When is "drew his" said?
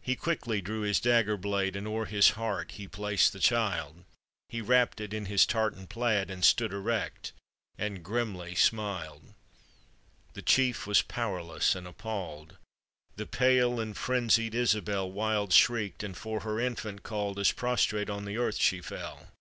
0.62-1.00